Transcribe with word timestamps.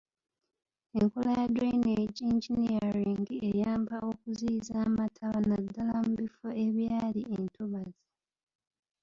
Enkola 0.99 1.31
ya 1.39 1.47
drainage 1.55 2.21
engineering 2.31 3.19
eyamba 3.49 3.95
okuziyiza 4.11 4.75
amataba 4.87 5.37
naddala 5.49 5.97
mu 6.07 6.13
bifo 6.21 6.47
ebyali 6.65 7.21
entobazi. 7.37 8.07